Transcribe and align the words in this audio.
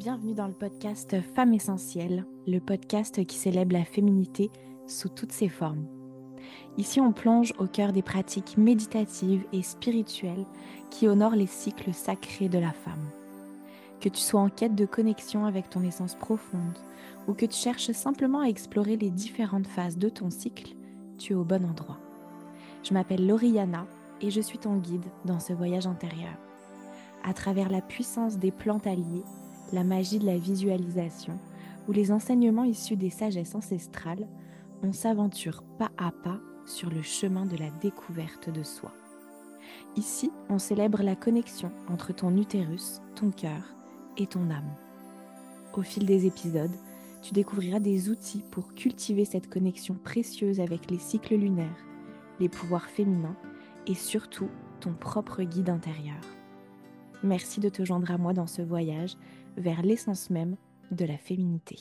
bienvenue 0.00 0.32
dans 0.32 0.46
le 0.46 0.54
podcast 0.54 1.20
Femmes 1.34 1.52
Essentielles, 1.52 2.24
le 2.46 2.58
podcast 2.58 3.22
qui 3.26 3.36
célèbre 3.36 3.74
la 3.74 3.84
féminité 3.84 4.50
sous 4.86 5.10
toutes 5.10 5.30
ses 5.30 5.50
formes. 5.50 5.84
Ici, 6.78 7.02
on 7.02 7.12
plonge 7.12 7.52
au 7.58 7.66
cœur 7.66 7.92
des 7.92 8.00
pratiques 8.00 8.56
méditatives 8.56 9.44
et 9.52 9.60
spirituelles 9.60 10.46
qui 10.88 11.06
honorent 11.06 11.36
les 11.36 11.46
cycles 11.46 11.92
sacrés 11.92 12.48
de 12.48 12.58
la 12.58 12.72
femme. 12.72 13.10
Que 14.00 14.08
tu 14.08 14.22
sois 14.22 14.40
en 14.40 14.48
quête 14.48 14.74
de 14.74 14.86
connexion 14.86 15.44
avec 15.44 15.68
ton 15.68 15.82
essence 15.82 16.14
profonde 16.14 16.78
ou 17.28 17.34
que 17.34 17.44
tu 17.44 17.58
cherches 17.58 17.92
simplement 17.92 18.40
à 18.40 18.48
explorer 18.48 18.96
les 18.96 19.10
différentes 19.10 19.66
phases 19.66 19.98
de 19.98 20.08
ton 20.08 20.30
cycle, 20.30 20.76
tu 21.18 21.34
es 21.34 21.36
au 21.36 21.44
bon 21.44 21.62
endroit. 21.62 21.98
Je 22.84 22.94
m'appelle 22.94 23.26
Lauriana 23.26 23.86
et 24.22 24.30
je 24.30 24.40
suis 24.40 24.56
ton 24.56 24.76
guide 24.76 25.04
dans 25.26 25.40
ce 25.40 25.52
voyage 25.52 25.86
intérieur. 25.86 26.38
À 27.22 27.34
travers 27.34 27.68
la 27.68 27.82
puissance 27.82 28.38
des 28.38 28.50
plantes 28.50 28.86
alliées, 28.86 29.24
la 29.72 29.84
magie 29.84 30.18
de 30.18 30.26
la 30.26 30.38
visualisation 30.38 31.38
ou 31.88 31.92
les 31.92 32.12
enseignements 32.12 32.64
issus 32.64 32.96
des 32.96 33.10
sagesses 33.10 33.54
ancestrales, 33.54 34.28
on 34.82 34.92
s'aventure 34.92 35.62
pas 35.78 35.90
à 35.98 36.10
pas 36.10 36.40
sur 36.66 36.90
le 36.90 37.02
chemin 37.02 37.46
de 37.46 37.56
la 37.56 37.70
découverte 37.80 38.50
de 38.50 38.62
soi. 38.62 38.92
Ici, 39.96 40.30
on 40.48 40.58
célèbre 40.58 41.02
la 41.02 41.16
connexion 41.16 41.72
entre 41.88 42.14
ton 42.14 42.36
utérus, 42.36 43.00
ton 43.14 43.30
cœur 43.30 43.74
et 44.16 44.26
ton 44.26 44.50
âme. 44.50 44.74
Au 45.74 45.82
fil 45.82 46.06
des 46.06 46.26
épisodes, 46.26 46.74
tu 47.22 47.34
découvriras 47.34 47.80
des 47.80 48.08
outils 48.08 48.42
pour 48.50 48.74
cultiver 48.74 49.24
cette 49.24 49.48
connexion 49.48 49.94
précieuse 49.94 50.60
avec 50.60 50.90
les 50.90 50.98
cycles 50.98 51.36
lunaires, 51.36 51.84
les 52.38 52.48
pouvoirs 52.48 52.88
féminins 52.88 53.36
et 53.86 53.94
surtout 53.94 54.48
ton 54.80 54.92
propre 54.92 55.42
guide 55.42 55.68
intérieur. 55.68 56.20
Merci 57.22 57.60
de 57.60 57.68
te 57.68 57.84
joindre 57.84 58.10
à 58.10 58.18
moi 58.18 58.32
dans 58.32 58.46
ce 58.46 58.62
voyage 58.62 59.16
vers 59.56 59.82
l'essence 59.82 60.30
même 60.30 60.56
de 60.90 61.04
la 61.04 61.18
féminité. 61.18 61.76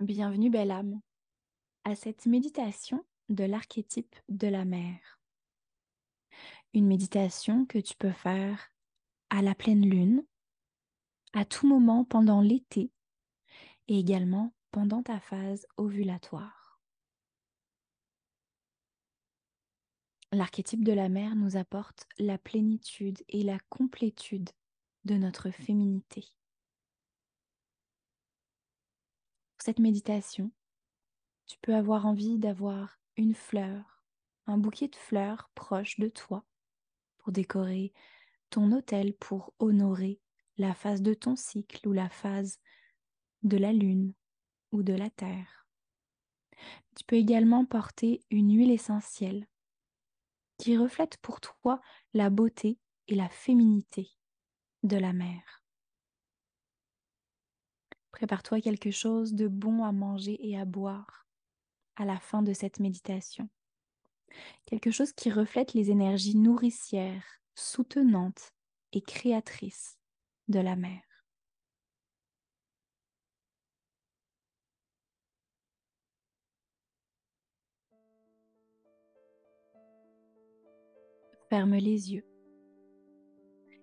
Bienvenue 0.00 0.50
belle 0.50 0.70
âme 0.70 1.00
à 1.84 1.94
cette 1.94 2.26
méditation 2.26 3.04
de 3.28 3.44
l'archétype 3.44 4.16
de 4.28 4.48
la 4.48 4.64
mère. 4.64 5.20
Une 6.72 6.86
méditation 6.86 7.66
que 7.66 7.78
tu 7.78 7.94
peux 7.96 8.12
faire 8.12 8.70
à 9.28 9.42
la 9.42 9.54
pleine 9.54 9.88
lune, 9.88 10.24
à 11.32 11.44
tout 11.44 11.68
moment 11.68 12.04
pendant 12.04 12.40
l'été 12.40 12.90
et 13.88 13.98
également 13.98 14.52
pendant 14.70 15.02
ta 15.02 15.20
phase 15.20 15.66
ovulatoire. 15.76 16.80
L'archétype 20.32 20.84
de 20.84 20.92
la 20.92 21.08
mère 21.08 21.34
nous 21.34 21.56
apporte 21.56 22.06
la 22.18 22.38
plénitude 22.38 23.18
et 23.28 23.42
la 23.42 23.58
complétude 23.68 24.50
de 25.04 25.14
notre 25.14 25.50
féminité. 25.50 26.24
Pour 29.56 29.64
cette 29.64 29.80
méditation, 29.80 30.52
tu 31.46 31.58
peux 31.58 31.74
avoir 31.74 32.06
envie 32.06 32.38
d'avoir 32.38 33.00
une 33.16 33.34
fleur, 33.34 34.04
un 34.46 34.56
bouquet 34.56 34.86
de 34.86 34.96
fleurs 34.96 35.50
proche 35.56 35.98
de 35.98 36.08
toi 36.08 36.44
pour 37.18 37.32
décorer 37.32 37.92
ton 38.50 38.70
hôtel, 38.70 39.14
pour 39.14 39.52
honorer 39.58 40.20
la 40.58 40.74
phase 40.74 41.02
de 41.02 41.12
ton 41.12 41.34
cycle 41.34 41.88
ou 41.88 41.92
la 41.92 42.08
phase 42.08 42.60
de 43.42 43.56
la 43.56 43.72
lune 43.72 44.14
ou 44.72 44.82
de 44.82 44.92
la 44.92 45.10
terre. 45.10 45.66
Tu 46.96 47.04
peux 47.04 47.16
également 47.16 47.64
porter 47.64 48.22
une 48.30 48.54
huile 48.56 48.70
essentielle 48.70 49.46
qui 50.58 50.76
reflète 50.76 51.16
pour 51.18 51.40
toi 51.40 51.80
la 52.12 52.28
beauté 52.28 52.78
et 53.08 53.14
la 53.14 53.28
féminité 53.28 54.10
de 54.82 54.96
la 54.96 55.12
mer. 55.12 55.64
Prépare-toi 58.12 58.60
quelque 58.60 58.90
chose 58.90 59.32
de 59.32 59.48
bon 59.48 59.84
à 59.84 59.92
manger 59.92 60.36
et 60.46 60.58
à 60.58 60.64
boire 60.64 61.26
à 61.96 62.04
la 62.04 62.18
fin 62.18 62.42
de 62.42 62.52
cette 62.52 62.80
méditation. 62.80 63.48
Quelque 64.66 64.90
chose 64.90 65.12
qui 65.12 65.30
reflète 65.30 65.74
les 65.74 65.90
énergies 65.90 66.36
nourricières, 66.36 67.24
soutenantes 67.54 68.52
et 68.92 69.00
créatrices 69.00 69.98
de 70.48 70.60
la 70.60 70.76
mer. 70.76 71.09
Ferme 81.50 81.74
les 81.74 82.12
yeux 82.12 82.24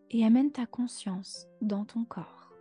et 0.10 0.24
amène 0.24 0.54
ta 0.54 0.66
conscience 0.66 1.50
dans 1.60 1.84
ton 1.84 2.06
corps. 2.06 2.54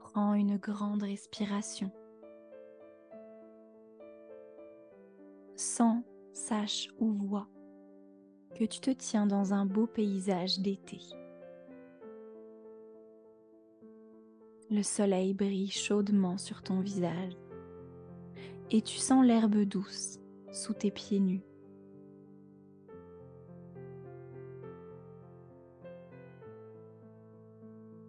Prends 0.00 0.34
une 0.34 0.58
grande 0.58 1.02
respiration. 1.02 1.90
Sens, 5.56 6.04
sache 6.34 6.90
ou 6.98 7.10
vois 7.10 7.48
que 8.54 8.64
tu 8.64 8.80
te 8.80 8.90
tiens 8.90 9.26
dans 9.26 9.54
un 9.54 9.64
beau 9.64 9.86
paysage 9.86 10.58
d'été. 10.58 10.98
Le 14.70 14.82
soleil 14.82 15.32
brille 15.32 15.70
chaudement 15.70 16.36
sur 16.36 16.62
ton 16.62 16.80
visage 16.80 17.32
et 18.70 18.82
tu 18.82 18.98
sens 18.98 19.24
l'herbe 19.24 19.56
douce 19.64 20.19
sous 20.52 20.74
tes 20.74 20.90
pieds 20.90 21.20
nus. 21.20 21.42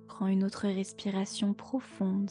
Prends 0.07 0.27
une 0.27 0.43
autre 0.43 0.67
respiration 0.67 1.53
profonde 1.53 2.29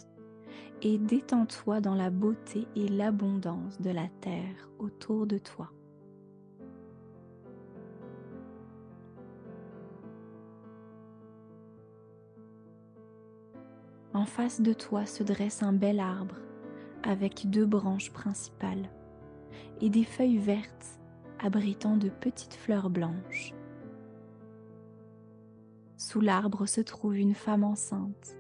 et 0.83 0.99
détends-toi 0.99 1.81
dans 1.81 1.95
la 1.95 2.11
beauté 2.11 2.67
et 2.77 2.89
l'abondance 2.89 3.81
de 3.81 3.91
la 3.91 4.09
terre 4.21 4.69
autour 4.79 5.27
de 5.27 5.39
toi. 5.39 5.71
En 14.13 14.25
face 14.25 14.61
de 14.61 14.73
toi 14.73 15.07
se 15.07 15.23
dresse 15.23 15.63
un 15.63 15.73
bel 15.73 15.99
arbre 15.99 16.37
avec 17.03 17.49
deux 17.49 17.67
branches 17.67 18.13
principales 18.13 18.91
et 19.81 19.91
des 19.91 20.05
feuilles 20.05 20.39
vertes 20.39 21.01
abritant 21.39 21.97
de 21.97 22.09
petites 22.09 22.55
fleurs 22.55 22.91
blanches. 22.91 23.55
Sous 25.97 26.21
l'arbre 26.21 26.67
se 26.67 26.81
trouve 26.81 27.17
une 27.17 27.35
femme 27.35 27.65
enceinte 27.65 28.37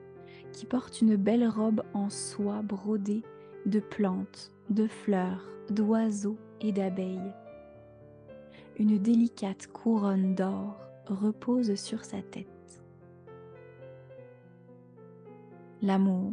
qui 0.52 0.66
porte 0.66 1.00
une 1.00 1.16
belle 1.16 1.46
robe 1.46 1.82
en 1.94 2.10
soie 2.10 2.62
brodée 2.62 3.22
de 3.66 3.80
plantes, 3.80 4.50
de 4.68 4.86
fleurs, 4.86 5.44
d'oiseaux 5.70 6.38
et 6.60 6.72
d'abeilles. 6.72 7.34
Une 8.78 8.98
délicate 8.98 9.66
couronne 9.68 10.34
d'or 10.34 10.80
repose 11.06 11.74
sur 11.74 12.04
sa 12.04 12.22
tête. 12.22 12.46
L'amour, 15.82 16.32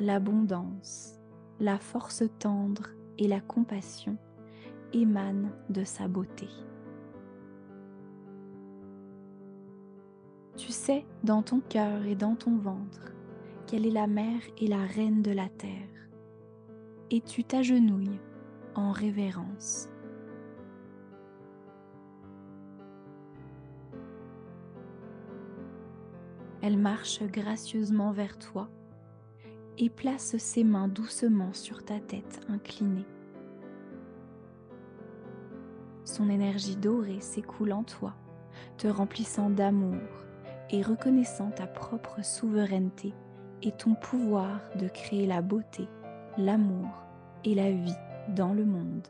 l'abondance, 0.00 1.18
la 1.60 1.78
force 1.78 2.24
tendre 2.38 2.88
et 3.18 3.28
la 3.28 3.40
compassion 3.40 4.16
émanent 4.92 5.52
de 5.70 5.84
sa 5.84 6.08
beauté. 6.08 6.48
Tu 10.56 10.72
sais 10.72 11.04
dans 11.22 11.42
ton 11.42 11.60
cœur 11.60 12.04
et 12.06 12.14
dans 12.14 12.34
ton 12.34 12.56
ventre 12.56 13.12
qu'elle 13.66 13.86
est 13.86 13.90
la 13.90 14.06
mère 14.06 14.40
et 14.58 14.68
la 14.68 14.84
reine 14.84 15.22
de 15.22 15.32
la 15.32 15.48
terre, 15.48 16.08
et 17.10 17.20
tu 17.20 17.44
t'agenouilles 17.44 18.20
en 18.74 18.92
révérence. 18.92 19.88
Elle 26.62 26.78
marche 26.78 27.22
gracieusement 27.22 28.12
vers 28.12 28.38
toi 28.38 28.68
et 29.78 29.90
place 29.90 30.36
ses 30.38 30.64
mains 30.64 30.88
doucement 30.88 31.52
sur 31.52 31.84
ta 31.84 31.98
tête 31.98 32.40
inclinée. 32.48 33.06
Son 36.04 36.30
énergie 36.30 36.76
dorée 36.76 37.20
s'écoule 37.20 37.72
en 37.72 37.82
toi, 37.82 38.14
te 38.78 38.86
remplissant 38.86 39.50
d'amour 39.50 40.00
et 40.70 40.82
reconnaissant 40.82 41.50
ta 41.50 41.66
propre 41.66 42.24
souveraineté 42.24 43.12
et 43.62 43.72
ton 43.72 43.94
pouvoir 43.94 44.60
de 44.78 44.88
créer 44.88 45.26
la 45.26 45.42
beauté, 45.42 45.88
l'amour 46.38 46.88
et 47.44 47.54
la 47.54 47.70
vie 47.70 47.96
dans 48.34 48.52
le 48.52 48.64
monde. 48.64 49.06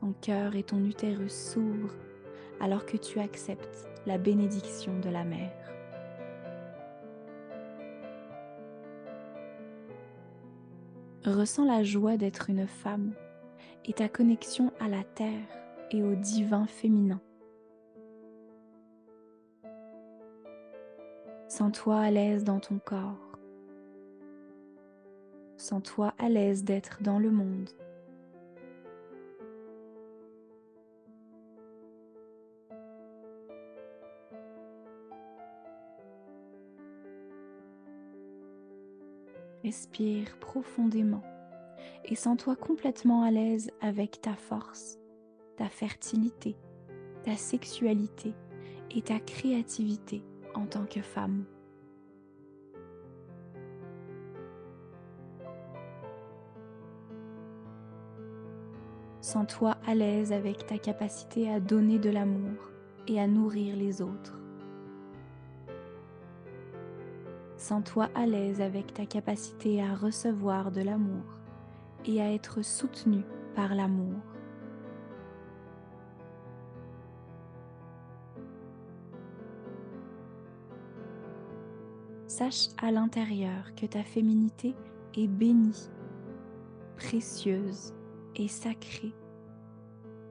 Ton 0.00 0.14
cœur 0.20 0.56
et 0.56 0.62
ton 0.64 0.84
utérus 0.84 1.32
s'ouvrent 1.32 1.94
alors 2.60 2.86
que 2.86 2.96
tu 2.96 3.20
acceptes 3.20 3.88
la 4.06 4.18
bénédiction 4.18 4.98
de 5.00 5.10
la 5.10 5.24
mère. 5.24 5.71
Ressens 11.24 11.64
la 11.64 11.84
joie 11.84 12.16
d'être 12.16 12.50
une 12.50 12.66
femme 12.66 13.12
et 13.84 13.92
ta 13.92 14.08
connexion 14.08 14.72
à 14.80 14.88
la 14.88 15.04
terre 15.04 15.46
et 15.92 16.02
au 16.02 16.16
divin 16.16 16.66
féminin. 16.66 17.20
Sens-toi 21.46 21.96
à 21.96 22.10
l'aise 22.10 22.42
dans 22.42 22.58
ton 22.58 22.80
corps. 22.80 23.38
Sens-toi 25.58 26.12
à 26.18 26.28
l'aise 26.28 26.64
d'être 26.64 27.04
dans 27.04 27.20
le 27.20 27.30
monde. 27.30 27.70
Respire 39.62 40.36
profondément 40.40 41.22
et 42.04 42.16
sens-toi 42.16 42.56
complètement 42.56 43.22
à 43.22 43.30
l'aise 43.30 43.70
avec 43.80 44.20
ta 44.20 44.34
force, 44.34 44.98
ta 45.56 45.68
fertilité, 45.68 46.56
ta 47.22 47.36
sexualité 47.36 48.34
et 48.90 49.02
ta 49.02 49.20
créativité 49.20 50.24
en 50.54 50.66
tant 50.66 50.84
que 50.84 51.00
femme. 51.00 51.44
Sens-toi 59.20 59.76
à 59.86 59.94
l'aise 59.94 60.32
avec 60.32 60.66
ta 60.66 60.78
capacité 60.78 61.48
à 61.48 61.60
donner 61.60 62.00
de 62.00 62.10
l'amour 62.10 62.72
et 63.06 63.20
à 63.20 63.28
nourrir 63.28 63.76
les 63.76 64.02
autres. 64.02 64.41
Sens-toi 67.62 68.08
à 68.16 68.26
l'aise 68.26 68.60
avec 68.60 68.92
ta 68.92 69.06
capacité 69.06 69.80
à 69.80 69.94
recevoir 69.94 70.72
de 70.72 70.80
l'amour 70.80 71.22
et 72.04 72.20
à 72.20 72.32
être 72.32 72.60
soutenu 72.62 73.22
par 73.54 73.76
l'amour. 73.76 74.18
Sache 82.26 82.70
à 82.78 82.90
l'intérieur 82.90 83.72
que 83.76 83.86
ta 83.86 84.02
féminité 84.02 84.74
est 85.16 85.28
bénie, 85.28 85.88
précieuse 86.96 87.94
et 88.34 88.48
sacrée 88.48 89.14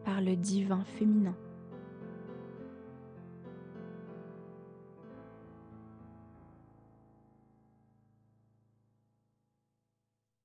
par 0.03 0.19
le 0.19 0.35
divin 0.35 0.83
féminin. 0.83 1.37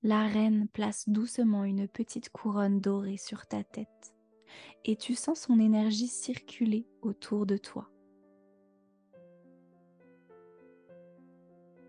La 0.07 0.29
reine 0.29 0.69
place 0.69 1.09
doucement 1.09 1.65
une 1.65 1.89
petite 1.89 2.31
couronne 2.31 2.81
dorée 2.81 3.17
sur 3.17 3.45
ta 3.49 3.65
tête 3.65 4.15
et 4.85 4.95
tu 4.95 5.17
sens 5.17 5.41
son 5.41 5.59
énergie 5.59 6.07
circuler 6.07 6.87
autour 7.03 7.45
de 7.45 7.57
toi. 7.57 7.91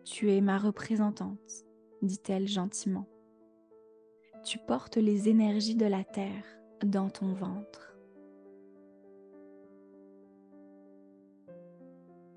Tu 0.03 0.31
es 0.31 0.41
ma 0.41 0.57
représentante, 0.57 1.63
dit-elle 2.01 2.47
gentiment. 2.47 3.07
Tu 4.43 4.57
portes 4.57 4.97
les 4.97 5.29
énergies 5.29 5.75
de 5.75 5.85
la 5.85 6.03
terre 6.03 6.43
dans 6.83 7.11
ton 7.11 7.33
ventre. 7.33 7.95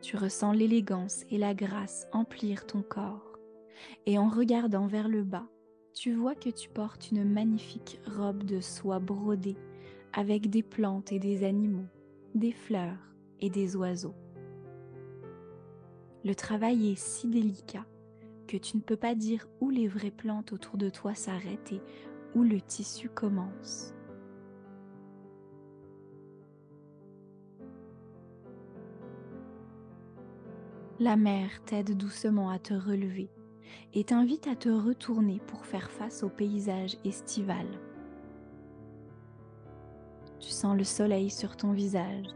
Tu 0.02 0.18
ressens 0.18 0.52
l'élégance 0.52 1.24
et 1.30 1.38
la 1.38 1.54
grâce 1.54 2.06
emplir 2.12 2.66
ton 2.66 2.82
corps 2.82 3.38
et 4.04 4.18
en 4.18 4.28
regardant 4.28 4.86
vers 4.86 5.08
le 5.08 5.22
bas, 5.22 5.48
tu 5.94 6.14
vois 6.14 6.34
que 6.34 6.50
tu 6.50 6.68
portes 6.68 7.10
une 7.10 7.24
magnifique 7.24 8.00
robe 8.06 8.44
de 8.44 8.60
soie 8.60 9.00
brodée 9.00 9.56
avec 10.12 10.48
des 10.48 10.62
plantes 10.62 11.12
et 11.12 11.18
des 11.18 11.44
animaux, 11.44 11.86
des 12.34 12.52
fleurs 12.52 13.14
et 13.40 13.50
des 13.50 13.76
oiseaux. 13.76 14.14
Le 16.24 16.34
travail 16.34 16.92
est 16.92 16.98
si 16.98 17.26
délicat 17.28 17.86
que 18.46 18.56
tu 18.56 18.76
ne 18.76 18.82
peux 18.82 18.96
pas 18.96 19.14
dire 19.14 19.46
où 19.60 19.70
les 19.70 19.88
vraies 19.88 20.10
plantes 20.10 20.52
autour 20.52 20.76
de 20.76 20.90
toi 20.90 21.14
s'arrêtent 21.14 21.72
et 21.72 21.80
où 22.34 22.42
le 22.42 22.60
tissu 22.60 23.08
commence. 23.08 23.94
La 30.98 31.16
mer 31.16 31.48
t'aide 31.64 31.96
doucement 31.96 32.50
à 32.50 32.58
te 32.58 32.74
relever 32.74 33.30
et 33.94 34.04
t'invite 34.04 34.46
à 34.46 34.56
te 34.56 34.68
retourner 34.68 35.40
pour 35.46 35.66
faire 35.66 35.90
face 35.90 36.22
au 36.22 36.28
paysage 36.28 36.96
estival. 37.04 37.66
Tu 40.38 40.48
sens 40.48 40.76
le 40.76 40.84
soleil 40.84 41.30
sur 41.30 41.56
ton 41.56 41.72
visage 41.72 42.26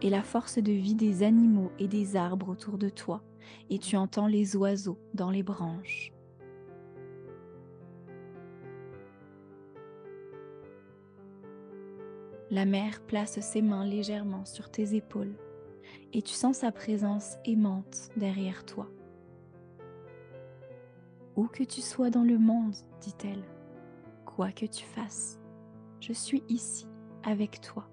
et 0.00 0.10
la 0.10 0.22
force 0.22 0.58
de 0.58 0.72
vie 0.72 0.94
des 0.94 1.22
animaux 1.22 1.70
et 1.78 1.88
des 1.88 2.16
arbres 2.16 2.48
autour 2.48 2.78
de 2.78 2.88
toi, 2.88 3.22
et 3.70 3.78
tu 3.78 3.96
entends 3.96 4.26
les 4.26 4.56
oiseaux 4.56 4.98
dans 5.14 5.30
les 5.30 5.42
branches. 5.42 6.12
La 12.50 12.64
mer 12.64 13.00
place 13.06 13.40
ses 13.40 13.62
mains 13.62 13.86
légèrement 13.86 14.44
sur 14.44 14.70
tes 14.70 14.94
épaules, 14.94 15.34
et 16.12 16.20
tu 16.20 16.34
sens 16.34 16.58
sa 16.58 16.72
présence 16.72 17.36
aimante 17.44 18.10
derrière 18.16 18.64
toi. 18.66 18.90
Où 21.36 21.46
que 21.46 21.62
tu 21.62 21.80
sois 21.80 22.10
dans 22.10 22.24
le 22.24 22.38
monde, 22.38 22.74
dit-elle, 23.00 23.44
quoi 24.26 24.52
que 24.52 24.66
tu 24.66 24.84
fasses, 24.84 25.40
je 26.00 26.12
suis 26.12 26.42
ici 26.48 26.86
avec 27.22 27.60
toi. 27.60 27.88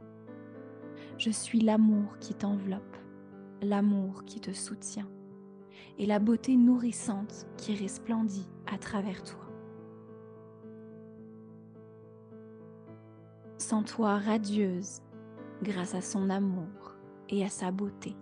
Je 1.17 1.29
suis 1.29 1.61
l'amour 1.61 2.17
qui 2.19 2.33
t'enveloppe, 2.33 2.97
l'amour 3.61 4.25
qui 4.25 4.41
te 4.41 4.51
soutient 4.51 5.09
et 5.97 6.05
la 6.05 6.19
beauté 6.19 6.55
nourrissante 6.55 7.45
qui 7.57 7.75
resplendit 7.75 8.47
à 8.67 8.77
travers 8.77 9.23
toi. 9.23 9.45
Sens-toi 13.57 14.17
radieuse 14.17 15.01
grâce 15.61 15.93
à 15.93 16.01
son 16.01 16.29
amour 16.29 16.95
et 17.27 17.43
à 17.45 17.49
sa 17.49 17.71
beauté. 17.71 18.15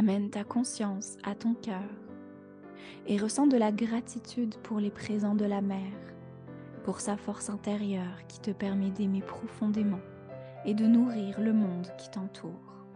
Amène 0.00 0.30
ta 0.30 0.44
conscience 0.44 1.18
à 1.24 1.34
ton 1.34 1.52
cœur 1.52 1.84
et 3.06 3.18
ressens 3.18 3.46
de 3.46 3.58
la 3.58 3.70
gratitude 3.70 4.56
pour 4.62 4.80
les 4.80 4.90
présents 4.90 5.34
de 5.34 5.44
la 5.44 5.60
mer, 5.60 5.92
pour 6.84 7.00
sa 7.00 7.18
force 7.18 7.50
intérieure 7.50 8.26
qui 8.26 8.40
te 8.40 8.50
permet 8.50 8.88
d'aimer 8.88 9.20
profondément 9.20 10.00
et 10.64 10.72
de 10.72 10.86
nourrir 10.86 11.38
le 11.38 11.52
monde 11.52 11.88
qui 11.98 12.08
t'entoure. 12.08 12.86